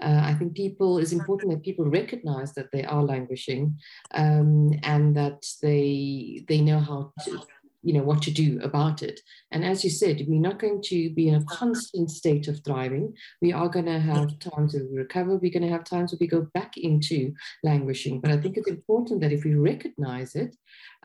Uh, 0.00 0.20
I 0.24 0.34
think 0.34 0.56
people 0.56 0.98
it's 0.98 1.12
important 1.12 1.52
that 1.52 1.62
people 1.62 1.84
recognize 1.84 2.54
that 2.54 2.72
they 2.72 2.84
are 2.84 3.02
languishing 3.02 3.76
um, 4.14 4.72
and 4.82 5.16
that 5.16 5.44
they 5.62 6.44
they 6.48 6.60
know 6.60 6.80
how 6.80 7.12
to 7.24 7.40
you 7.84 7.92
know 7.92 8.02
what 8.02 8.22
to 8.22 8.30
do 8.32 8.60
about 8.62 9.02
it. 9.02 9.20
And 9.52 9.64
as 9.64 9.84
you 9.84 9.90
said 9.90 10.24
we're 10.26 10.40
not 10.40 10.58
going 10.58 10.82
to 10.84 11.10
be 11.10 11.28
in 11.28 11.36
a 11.36 11.44
constant 11.44 12.10
state 12.10 12.48
of 12.48 12.60
thriving. 12.64 13.14
We 13.40 13.52
are 13.52 13.68
going 13.68 13.86
to 13.86 14.00
have 14.00 14.38
times 14.40 14.74
where 14.74 14.86
we 14.90 14.98
recover. 14.98 15.36
We're 15.36 15.52
going 15.52 15.68
to 15.68 15.76
have 15.76 15.84
times 15.84 16.12
where 16.12 16.18
we 16.20 16.26
go 16.26 16.48
back 16.54 16.76
into 16.76 17.32
languishing. 17.62 18.20
But 18.20 18.32
i 18.32 18.38
think 18.38 18.56
it's 18.56 18.68
important 18.68 19.20
that 19.20 19.32
if 19.32 19.44
we 19.44 19.54
recognize 19.54 20.34
it 20.34 20.56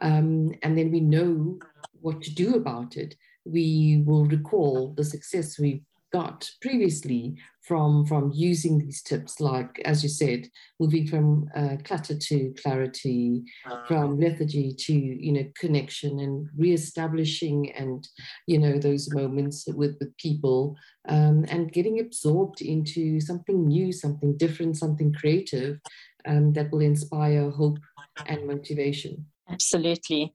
um, 0.01 0.53
and 0.63 0.77
then 0.77 0.91
we 0.91 1.01
know 1.01 1.59
what 2.01 2.21
to 2.21 2.33
do 2.33 2.55
about 2.55 2.97
it 2.97 3.15
we 3.45 4.03
will 4.05 4.25
recall 4.25 4.93
the 4.95 5.03
success 5.03 5.57
we've 5.59 5.81
got 6.13 6.49
previously 6.61 7.35
from 7.61 8.05
from 8.05 8.31
using 8.33 8.79
these 8.79 9.01
tips 9.01 9.41
like 9.41 9.81
as 9.83 10.01
you 10.01 10.07
said 10.07 10.47
moving 10.79 11.05
from 11.05 11.49
uh, 11.53 11.75
clutter 11.83 12.17
to 12.17 12.53
clarity 12.61 13.43
from 13.87 14.17
lethargy 14.17 14.73
to 14.73 14.93
you 14.93 15.33
know 15.33 15.45
connection 15.59 16.19
and 16.19 16.47
reestablishing 16.57 17.69
and 17.73 18.07
you 18.45 18.57
know 18.57 18.77
those 18.79 19.13
moments 19.13 19.65
with 19.67 19.97
with 19.99 20.15
people 20.17 20.77
um, 21.09 21.45
and 21.49 21.73
getting 21.73 21.99
absorbed 21.99 22.61
into 22.61 23.19
something 23.19 23.67
new 23.67 23.91
something 23.91 24.37
different 24.37 24.77
something 24.77 25.11
creative 25.13 25.77
um, 26.25 26.53
that 26.53 26.71
will 26.71 26.81
inspire 26.81 27.49
hope 27.49 27.79
and 28.25 28.47
motivation. 28.47 29.25
Absolutely 29.49 30.33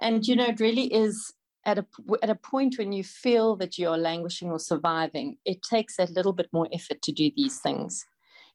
and 0.00 0.26
you 0.26 0.36
know 0.36 0.46
it 0.46 0.60
really 0.60 0.92
is 0.92 1.32
at 1.66 1.78
a 1.78 1.86
at 2.22 2.30
a 2.30 2.34
point 2.34 2.76
when 2.78 2.92
you 2.92 3.02
feel 3.04 3.56
that 3.56 3.78
you're 3.78 3.96
languishing 3.96 4.50
or 4.50 4.58
surviving, 4.58 5.38
it 5.44 5.62
takes 5.62 5.98
a 5.98 6.06
little 6.06 6.32
bit 6.32 6.48
more 6.52 6.68
effort 6.72 7.00
to 7.02 7.12
do 7.12 7.30
these 7.36 7.58
things. 7.60 8.04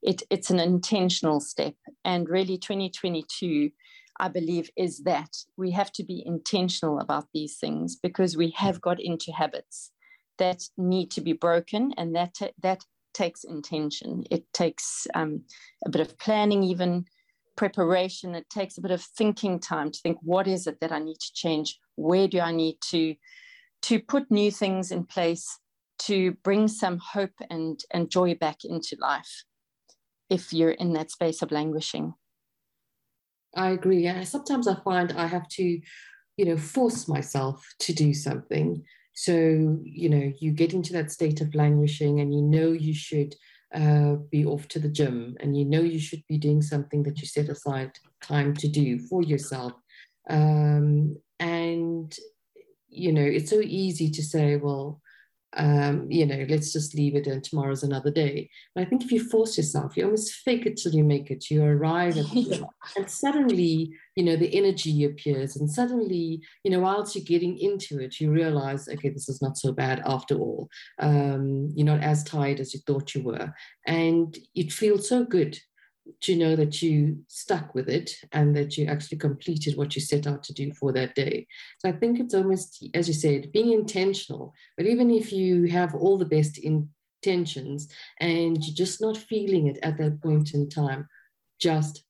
It, 0.02 0.24
it's 0.30 0.50
an 0.50 0.60
intentional 0.60 1.40
step, 1.40 1.76
and 2.06 2.30
really, 2.30 2.58
2022, 2.58 3.72
I 4.20 4.30
believe, 4.30 4.70
is 4.78 5.00
that 5.00 5.30
we 5.58 5.72
have 5.72 5.92
to 5.94 6.04
be 6.04 6.24
intentional 6.26 7.00
about 7.00 7.28
these 7.34 7.58
things 7.58 7.98
because 8.02 8.38
we 8.38 8.52
have 8.52 8.80
got 8.80 9.02
into 9.02 9.32
habits 9.34 9.92
that 10.38 10.64
need 10.78 11.12
to 11.12 11.22
be 11.22 11.34
broken, 11.34 11.94
and 11.98 12.16
that 12.16 12.36
that 12.62 12.86
takes 13.14 13.44
intention. 13.44 14.24
It 14.32 14.46
takes 14.54 15.08
um, 15.16 15.42
a 15.86 15.90
bit 15.90 16.02
of 16.02 16.18
planning, 16.18 16.64
even 16.64 17.06
preparation. 17.60 18.36
It 18.36 18.50
takes 18.50 18.78
a 18.78 18.82
bit 18.82 18.92
of 18.92 19.02
thinking 19.02 19.60
time 19.60 19.92
to 19.92 20.00
think 20.00 20.18
what 20.22 20.48
is 20.48 20.66
it 20.66 20.80
that 20.80 20.94
I 20.94 21.00
need 21.00 21.20
to 21.20 21.34
change? 21.34 21.78
Where 21.96 22.26
do 22.26 22.40
I 22.40 22.54
need 22.54 22.78
to 22.92 23.16
to 23.82 24.00
put 24.00 24.32
new 24.32 24.50
things 24.50 24.92
in 24.92 25.04
place 25.06 25.46
to 26.08 26.32
bring 26.44 26.70
some 26.70 27.00
hope 27.00 27.38
and, 27.50 27.78
and 27.92 28.10
joy 28.10 28.36
back 28.36 28.60
into 28.64 28.96
life 29.00 29.44
if 30.30 30.54
you're 30.54 30.78
in 30.84 30.94
that 30.94 31.12
space 31.12 31.42
of 31.42 31.52
languishing? 31.52 32.14
I 33.56 33.72
agree. 33.72 34.04
Yeah, 34.04 34.24
sometimes 34.24 34.66
I 34.66 34.76
find 34.76 35.12
I 35.12 35.28
have 35.28 35.48
to, 35.50 35.82
you 36.38 36.46
know, 36.46 36.58
force 36.58 37.10
myself 37.10 37.66
to 37.80 37.94
do 37.94 38.14
something. 38.14 38.84
So, 39.16 39.34
you 39.84 40.10
know, 40.10 40.32
you 40.40 40.54
get 40.54 40.74
into 40.74 40.94
that 40.94 41.12
state 41.12 41.42
of 41.42 41.54
languishing 41.56 42.22
and 42.22 42.34
you 42.34 42.42
know 42.42 42.72
you 42.72 42.94
should 42.94 43.36
uh, 43.74 44.16
be 44.32 44.46
off 44.46 44.68
to 44.68 44.80
the 44.80 44.90
gym 44.90 45.38
and 45.40 45.58
you 45.58 45.66
know 45.66 45.82
you 45.82 46.00
should 46.00 46.24
be 46.28 46.38
doing 46.38 46.62
something 46.62 47.04
that 47.04 47.20
you 47.20 47.28
set 47.28 47.50
aside 47.50 47.92
time 48.22 48.54
to 48.56 48.68
do 48.68 49.00
for 49.00 49.22
yourself. 49.22 49.74
Um, 50.30 51.18
and, 51.40 52.16
you 52.90 53.12
know, 53.12 53.24
it's 53.24 53.50
so 53.50 53.62
easy 53.62 54.10
to 54.12 54.24
say, 54.24 54.58
well, 54.58 55.02
um, 55.58 56.10
you 56.10 56.26
know, 56.26 56.46
let's 56.48 56.72
just 56.72 56.94
leave 56.94 57.16
it 57.16 57.26
and 57.26 57.44
tomorrow's 57.44 57.84
another 57.84 58.12
day. 58.12 58.50
But 58.76 58.82
I 58.82 58.86
think 58.86 59.04
if 59.04 59.12
you 59.12 59.24
force 59.24 59.58
yourself, 59.58 59.98
you 59.98 60.04
almost 60.04 60.34
fake 60.34 60.66
it 60.66 60.78
till 60.78 60.94
you 60.94 61.04
make 61.04 61.32
it. 61.32 61.50
You 61.50 61.64
arrive 61.64 62.18
at 62.18 62.30
the 62.30 62.66
and 62.96 63.10
suddenly, 63.10 63.92
you 64.16 64.24
know, 64.24 64.36
the 64.36 64.56
energy 64.56 65.04
appears, 65.06 65.56
and 65.56 65.70
suddenly, 65.70 66.42
you 66.64 66.72
know, 66.72 66.82
whilst 66.82 67.16
you're 67.16 67.26
getting 67.26 67.58
into 67.58 68.00
it, 68.00 68.20
you 68.20 68.32
realize, 68.32 68.88
okay, 68.88 69.10
this 69.10 69.30
is 69.30 69.42
not 69.42 69.58
so 69.58 69.72
bad 69.72 70.02
after 70.06 70.36
all. 70.36 70.70
Um, 71.00 71.72
you're 71.76 71.86
not 71.86 72.04
as 72.04 72.24
tired 72.24 72.60
as 72.60 72.74
you 72.74 72.82
thought 72.86 73.16
you 73.16 73.24
were, 73.24 73.54
and 73.88 74.38
it 74.56 74.72
feels 74.72 75.10
so 75.10 75.24
good 75.24 75.58
to 76.22 76.36
know 76.36 76.56
that 76.56 76.82
you 76.82 77.18
stuck 77.28 77.74
with 77.76 77.90
it 77.90 78.12
and 78.32 78.56
that 78.56 78.78
you 78.78 78.86
actually 78.86 79.18
completed 79.18 79.78
what 79.78 79.96
you 79.96 80.02
set 80.02 80.28
out 80.28 80.44
to 80.44 80.54
do 80.54 80.74
for 80.74 80.92
that 80.94 81.16
day. 81.16 81.48
So 81.80 81.90
I 81.90 81.94
think 81.94 82.20
it's 82.20 82.34
almost, 82.34 82.86
as 82.94 83.08
you 83.08 83.14
said, 83.14 83.52
being 83.52 83.74
intentional. 83.74 84.54
But 84.78 84.86
even 84.86 85.12
if 85.12 85.32
you 85.32 85.66
have 85.66 85.96
all 85.96 86.18
the 86.18 86.26
best 86.26 86.58
intentions 86.58 87.88
and 88.20 88.64
you're 88.64 88.76
just 88.76 89.02
not 89.02 89.18
feeling 89.18 89.68
it 89.68 89.80
at 89.84 89.98
that 89.98 90.22
point 90.22 90.54
in 90.54 90.70
time, 90.70 91.08
just 91.60 92.04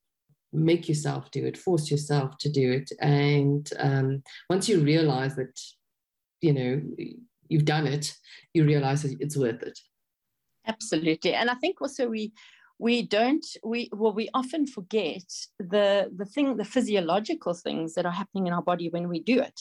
make 0.51 0.89
yourself 0.89 1.29
do 1.32 1.46
it, 1.46 1.58
force 1.58 1.91
yourself 1.91 2.38
to 2.39 2.50
do 2.50 2.72
it. 2.72 2.91
And 3.00 3.70
um, 3.79 4.24
once 4.50 4.68
you 4.68 4.79
realize 4.79 5.36
that, 5.36 5.60
you 6.41 6.53
know, 6.53 6.82
you've 7.48 7.65
done 7.65 7.88
it, 7.88 8.15
you 8.53 8.65
realize 8.65 9.03
that 9.03 9.18
it's 9.20 9.38
worth 9.38 9.62
it. 9.63 9.79
Absolutely. 10.68 11.34
And 11.34 11.50
I 11.50 11.56
think 11.56 11.82
also 11.82 12.08
we 12.08 12.32
we 12.79 13.01
don't 13.01 13.45
we 13.63 13.89
well 13.91 14.13
we 14.13 14.29
often 14.33 14.65
forget 14.65 15.24
the 15.59 16.09
the 16.15 16.25
thing 16.25 16.55
the 16.57 16.65
physiological 16.65 17.53
things 17.53 17.93
that 17.93 18.05
are 18.05 18.12
happening 18.12 18.48
in 18.48 18.53
our 18.53 18.62
body 18.62 18.89
when 18.89 19.07
we 19.09 19.21
do 19.21 19.39
it 19.39 19.59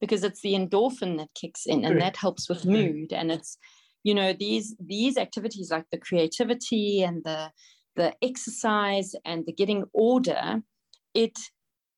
because 0.00 0.24
it's 0.24 0.40
the 0.40 0.54
endorphin 0.54 1.18
that 1.18 1.28
kicks 1.34 1.66
in 1.66 1.84
and 1.84 2.00
that 2.00 2.16
helps 2.16 2.48
with 2.48 2.60
mm-hmm. 2.60 2.72
mood 2.72 3.12
and 3.12 3.30
it's 3.30 3.58
you 4.04 4.14
know 4.14 4.32
these 4.32 4.74
these 4.80 5.16
activities 5.16 5.70
like 5.70 5.86
the 5.90 5.98
creativity 5.98 7.02
and 7.02 7.22
the 7.24 7.50
the 7.96 8.14
exercise 8.22 9.12
and 9.24 9.44
the 9.44 9.52
getting 9.52 9.84
order 9.92 10.62
it 11.14 11.38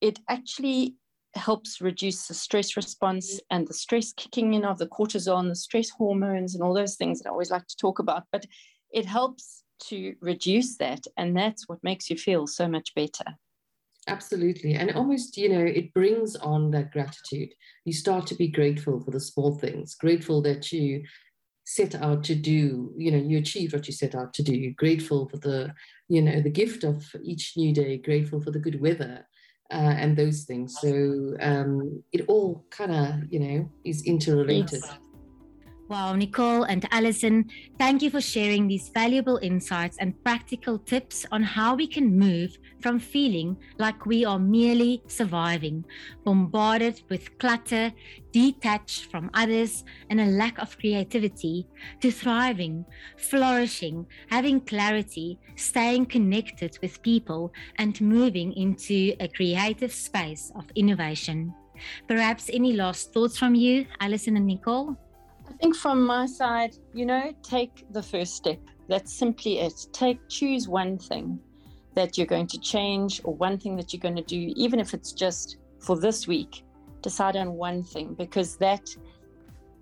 it 0.01 0.19
actually 0.29 0.97
helps 1.35 1.81
reduce 1.81 2.29
the 2.29 2.35
stress 2.35 2.77
response 2.77 3.35
mm-hmm. 3.35 3.57
and 3.57 3.69
the 3.69 3.75
stress 3.75 4.13
kicking 4.13 4.55
in 4.55 4.65
of 4.65 4.79
the 4.79 4.87
cortisol 4.87 5.39
and 5.39 5.51
the 5.51 5.57
stress 5.57 5.91
hormones 5.91 6.55
and 6.55 6.63
all 6.63 6.75
those 6.75 6.97
things 6.97 7.21
that 7.21 7.29
I 7.29 7.33
always 7.33 7.51
like 7.51 7.67
to 7.67 7.77
talk 7.77 7.99
about 7.99 8.25
but 8.33 8.47
it 8.93 9.05
helps 9.05 9.64
to 9.89 10.15
reduce 10.21 10.77
that. 10.77 11.07
And 11.17 11.37
that's 11.37 11.69
what 11.69 11.83
makes 11.83 12.11
you 12.11 12.17
feel 12.17 12.47
so 12.47 12.69
much 12.69 12.95
better. 12.95 13.25
Absolutely. 14.07 14.75
And 14.75 14.93
almost, 14.93 15.37
you 15.37 15.49
know, 15.49 15.65
it 15.65 15.95
brings 15.95 16.37
on 16.37 16.71
that 16.73 16.93
gratitude. 16.93 17.51
You 17.85 17.93
start 17.93 18.27
to 18.29 18.35
be 18.35 18.49
grateful 18.49 19.01
for 19.01 19.11
the 19.11 19.21
small 19.21 19.59
things, 19.59 19.95
grateful 19.95 20.43
that 20.43 20.73
you 20.73 21.05
set 21.65 21.95
out 21.95 22.23
to 22.25 22.35
do, 22.35 22.93
you 22.99 23.11
know, 23.11 23.19
you 23.19 23.39
achieved 23.39 23.73
what 23.73 23.87
you 23.87 23.95
set 23.95 24.15
out 24.15 24.35
to 24.35 24.43
do, 24.43 24.71
grateful 24.73 25.29
for 25.31 25.39
the, 25.39 25.73
you 26.09 26.21
know, 26.21 26.43
the 26.43 26.51
gift 26.51 26.85
of 26.85 27.03
each 27.23 27.55
new 27.57 27.73
day, 27.73 27.97
grateful 27.97 28.43
for 28.43 28.51
the 28.51 28.59
good 28.59 28.81
weather. 28.81 29.27
Uh, 29.73 29.95
and 29.97 30.15
those 30.15 30.45
things. 30.45 30.79
So 30.79 31.35
um, 31.41 32.03
it 32.13 32.27
all 32.29 32.67
kind 32.71 32.95
of, 32.95 33.33
you 33.33 33.41
know, 33.41 33.71
is 33.83 34.05
interrelated. 34.05 34.73
Yes. 34.73 35.04
Wow, 35.87 36.15
Nicole 36.15 36.63
and 36.63 36.89
Alison, 36.93 37.51
thank 37.79 38.01
you 38.01 38.09
for 38.09 38.21
sharing 38.23 38.67
these 38.67 38.89
valuable 38.89 39.39
insights 39.43 39.99
and 39.99 40.15
practical 40.25 40.79
tips 40.79 41.27
on 41.31 41.43
how 41.43 41.75
we 41.75 41.87
can 41.87 42.19
move 42.19 42.57
from 42.81 42.99
feeling 42.99 43.55
like 43.79 44.07
we 44.07 44.25
are 44.25 44.39
merely 44.39 45.03
surviving, 45.09 45.85
bombarded 46.25 47.03
with 47.11 47.37
clutter, 47.37 47.93
detached 48.33 49.11
from 49.11 49.31
others, 49.35 49.85
and 50.09 50.23
a 50.23 50.25
lack 50.25 50.59
of 50.59 50.79
creativity, 50.79 51.67
to 52.01 52.11
thriving, 52.11 52.87
flourishing, 53.19 54.07
having 54.31 54.63
clarity, 54.63 55.39
staying 55.57 56.07
connected 56.07 56.79
with 56.81 57.03
people, 57.03 57.53
and 57.77 58.01
moving 58.01 58.55
into 58.55 59.15
a 59.21 59.29
creative 59.29 59.93
space 59.93 60.51
of 60.57 60.65
innovation. 60.77 61.55
Perhaps 62.09 62.49
any 62.51 62.73
last 62.73 63.13
thoughts 63.13 63.37
from 63.37 63.55
you, 63.55 63.85
Alison 64.01 64.39
and 64.39 64.47
Nicole? 64.47 64.97
Think 65.65 65.77
from 65.77 66.05
my 66.05 66.27
side, 66.27 66.77
you 66.93 67.07
know, 67.07 67.33
take 67.43 67.87
the 67.91 68.03
first 68.03 68.37
step. 68.37 68.59
That's 68.87 69.11
simply 69.11 69.61
it. 69.61 69.87
Take 69.95 70.19
choose 70.29 70.69
one 70.69 70.99
thing 70.99 71.41
that 71.95 72.19
you're 72.19 72.27
going 72.27 72.49
to 72.49 72.61
change 72.61 73.23
or 73.25 73.33
one 73.33 73.57
thing 73.57 73.75
that 73.77 73.91
you're 73.91 74.01
going 74.03 74.17
to 74.17 74.23
do, 74.37 74.53
even 74.57 74.79
if 74.79 74.93
it's 74.93 75.13
just 75.13 75.57
for 75.81 75.99
this 75.99 76.29
week. 76.29 76.65
Decide 77.01 77.37
on 77.37 77.55
one 77.55 77.83
thing 77.83 78.13
because 78.13 78.59
that 78.59 78.91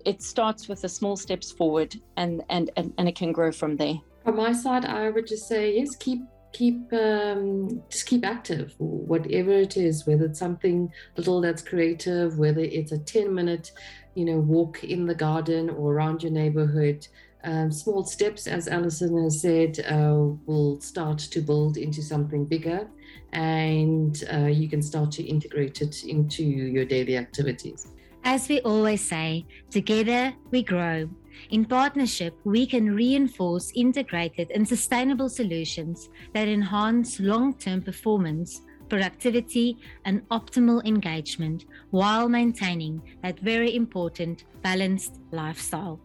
it 0.05 0.21
starts 0.21 0.69
with 0.69 0.83
the 0.83 0.87
small 0.87 1.17
steps 1.17 1.51
forward 1.51 1.93
and 2.15 2.43
and 2.49 2.71
and, 2.77 2.93
and 2.97 3.09
it 3.09 3.17
can 3.17 3.33
grow 3.33 3.51
from 3.51 3.75
there. 3.75 3.95
From 4.23 4.37
my 4.37 4.53
side, 4.53 4.85
I 4.85 5.09
would 5.09 5.27
just 5.27 5.49
say 5.49 5.75
yes, 5.75 5.97
keep 5.97 6.21
keep 6.53 6.93
um, 6.93 7.83
just 7.89 8.05
keep 8.05 8.23
active 8.25 8.73
whatever 8.77 9.51
it 9.51 9.75
is 9.75 10.05
whether 10.05 10.25
it's 10.25 10.39
something 10.39 10.91
little 11.17 11.41
that's 11.41 11.63
creative 11.63 12.37
whether 12.37 12.61
it's 12.61 12.91
a 12.91 12.99
10 12.99 13.33
minute 13.33 13.71
you 14.15 14.25
know, 14.25 14.37
walk 14.37 14.83
in 14.83 15.05
the 15.05 15.15
garden 15.15 15.69
or 15.69 15.93
around 15.93 16.23
your 16.23 16.31
neighborhood. 16.31 17.07
Um, 17.43 17.71
small 17.71 18.05
steps, 18.05 18.47
as 18.47 18.67
Alison 18.67 19.21
has 19.23 19.41
said, 19.41 19.79
uh, 19.89 20.33
will 20.45 20.79
start 20.79 21.17
to 21.19 21.41
build 21.41 21.75
into 21.77 22.01
something 22.01 22.45
bigger, 22.45 22.87
and 23.33 24.23
uh, 24.31 24.45
you 24.45 24.69
can 24.69 24.81
start 24.81 25.11
to 25.13 25.23
integrate 25.23 25.81
it 25.81 26.05
into 26.05 26.43
your 26.43 26.85
daily 26.85 27.17
activities. 27.17 27.87
As 28.23 28.47
we 28.47 28.61
always 28.61 29.01
say, 29.01 29.45
together 29.69 30.33
we 30.51 30.63
grow. 30.63 31.09
In 31.49 31.65
partnership, 31.65 32.33
we 32.45 32.65
can 32.65 32.95
reinforce 32.95 33.71
integrated 33.75 34.49
and 34.51 34.65
sustainable 34.65 35.27
solutions 35.27 36.09
that 36.33 36.47
enhance 36.47 37.19
long 37.19 37.53
term 37.55 37.81
performance 37.81 38.61
productivity, 38.93 39.75
and 40.05 40.21
optimal 40.29 40.85
engagement 40.85 41.65
while 41.89 42.29
maintaining 42.29 43.01
that 43.23 43.39
very 43.39 43.75
important 43.75 44.43
balanced 44.61 45.19
lifestyle. 45.31 45.99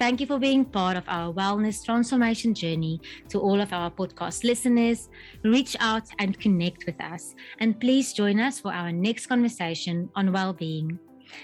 Thank 0.00 0.20
you 0.20 0.26
for 0.26 0.40
being 0.40 0.64
part 0.64 0.96
of 0.96 1.04
our 1.06 1.32
wellness 1.32 1.84
transformation 1.84 2.52
journey. 2.52 3.00
To 3.28 3.38
all 3.38 3.60
of 3.60 3.72
our 3.72 3.92
podcast 3.92 4.42
listeners, 4.42 5.08
reach 5.44 5.76
out 5.78 6.08
and 6.18 6.40
connect 6.40 6.84
with 6.84 7.00
us. 7.00 7.36
And 7.60 7.78
please 7.78 8.12
join 8.12 8.40
us 8.40 8.58
for 8.58 8.72
our 8.72 8.90
next 8.90 9.26
conversation 9.26 10.10
on 10.16 10.32
well 10.32 10.52
being. 10.52 10.98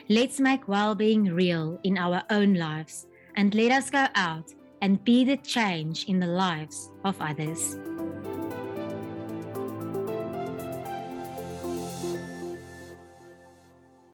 Let's 0.09 0.40
make 0.40 0.67
well 0.67 0.97
being 0.97 1.26
real 1.26 1.78
in 1.85 1.97
our 1.97 2.25
own 2.28 2.55
lives 2.55 3.07
and 3.37 3.55
let 3.55 3.71
us 3.71 3.88
go 3.88 4.07
out 4.17 4.52
and 4.83 5.02
be 5.05 5.25
the 5.25 5.37
change 5.37 6.07
in 6.07 6.19
the 6.19 6.26
lives 6.26 6.90
of 7.05 7.14
others. 7.21 7.78